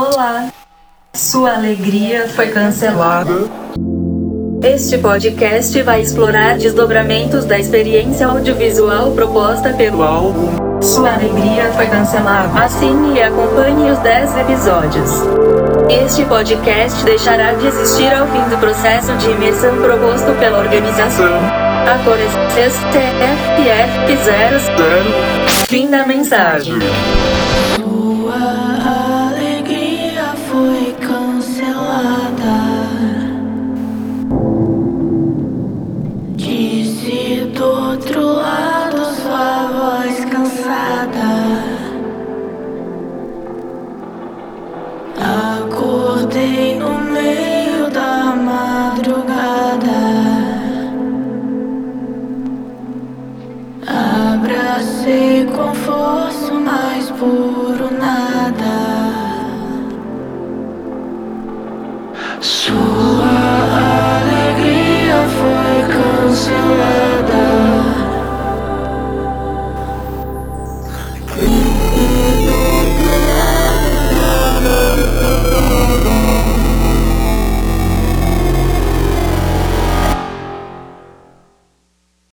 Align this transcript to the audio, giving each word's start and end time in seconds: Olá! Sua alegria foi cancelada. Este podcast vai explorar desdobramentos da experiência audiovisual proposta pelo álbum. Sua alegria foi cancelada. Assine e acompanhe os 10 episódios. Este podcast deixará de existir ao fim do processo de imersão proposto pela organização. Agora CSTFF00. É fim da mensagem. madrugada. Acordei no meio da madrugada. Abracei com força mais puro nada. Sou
Olá! 0.00 0.48
Sua 1.12 1.52
alegria 1.56 2.26
foi 2.30 2.48
cancelada. 2.50 3.50
Este 4.64 4.96
podcast 4.96 5.82
vai 5.82 6.00
explorar 6.00 6.56
desdobramentos 6.56 7.44
da 7.44 7.58
experiência 7.58 8.26
audiovisual 8.26 9.10
proposta 9.12 9.68
pelo 9.74 10.02
álbum. 10.02 10.48
Sua 10.80 11.16
alegria 11.16 11.70
foi 11.74 11.86
cancelada. 11.88 12.64
Assine 12.64 13.18
e 13.18 13.22
acompanhe 13.22 13.90
os 13.90 13.98
10 13.98 14.36
episódios. 14.38 15.10
Este 15.90 16.24
podcast 16.24 17.04
deixará 17.04 17.52
de 17.52 17.66
existir 17.66 18.10
ao 18.14 18.26
fim 18.28 18.48
do 18.48 18.56
processo 18.58 19.14
de 19.18 19.28
imersão 19.30 19.76
proposto 19.82 20.32
pela 20.40 20.60
organização. 20.60 21.38
Agora 21.86 22.24
CSTFF00. 22.56 25.44
É 25.46 25.50
fim 25.66 25.90
da 25.90 26.06
mensagem. 26.06 26.78
madrugada. 41.00 41.60
Acordei 45.58 46.78
no 46.78 46.98
meio 47.12 47.90
da 47.90 48.36
madrugada. 48.50 50.00
Abracei 53.86 55.46
com 55.46 55.74
força 55.74 56.52
mais 56.54 57.10
puro 57.12 57.88
nada. 57.98 58.80
Sou 62.40 62.89